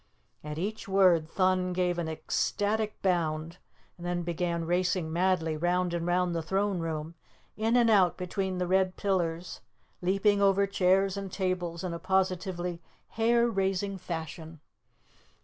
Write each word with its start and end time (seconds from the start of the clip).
At 0.43 0.57
each 0.57 0.87
word 0.87 1.29
Thun 1.29 1.73
gave 1.73 1.99
an 1.99 2.09
ecstatic 2.09 2.99
bound 3.03 3.59
and 3.97 4.03
then 4.03 4.23
began 4.23 4.65
racing 4.65 5.13
madly 5.13 5.55
round 5.55 5.93
and 5.93 6.07
round 6.07 6.33
the 6.33 6.41
throne 6.41 6.79
room, 6.79 7.13
in 7.55 7.77
and 7.77 7.87
out 7.87 8.17
between 8.17 8.57
the 8.57 8.65
red 8.65 8.95
pillars, 8.95 9.61
leaping 10.01 10.41
over 10.41 10.65
chairs 10.65 11.17
and 11.17 11.31
tables 11.31 11.83
in 11.83 11.93
a 11.93 11.99
positively 11.99 12.81
hair 13.09 13.47
raising 13.47 13.95
fashion. 13.99 14.59